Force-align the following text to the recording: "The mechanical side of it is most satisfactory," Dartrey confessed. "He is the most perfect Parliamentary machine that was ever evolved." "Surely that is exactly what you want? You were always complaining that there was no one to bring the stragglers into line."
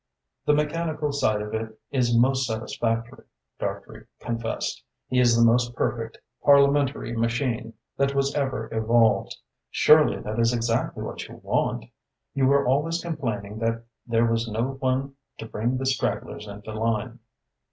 "The 0.47 0.55
mechanical 0.55 1.11
side 1.11 1.43
of 1.43 1.53
it 1.53 1.79
is 1.91 2.17
most 2.17 2.47
satisfactory," 2.47 3.25
Dartrey 3.59 4.07
confessed. 4.19 4.83
"He 5.07 5.19
is 5.19 5.37
the 5.37 5.45
most 5.45 5.75
perfect 5.75 6.17
Parliamentary 6.43 7.15
machine 7.15 7.73
that 7.97 8.15
was 8.15 8.33
ever 8.33 8.67
evolved." 8.73 9.35
"Surely 9.69 10.19
that 10.21 10.39
is 10.39 10.53
exactly 10.55 11.03
what 11.03 11.27
you 11.27 11.35
want? 11.43 11.85
You 12.33 12.47
were 12.47 12.65
always 12.65 12.99
complaining 12.99 13.59
that 13.59 13.83
there 14.07 14.25
was 14.25 14.49
no 14.49 14.69
one 14.71 15.13
to 15.37 15.45
bring 15.45 15.77
the 15.77 15.85
stragglers 15.85 16.47
into 16.47 16.73
line." 16.73 17.19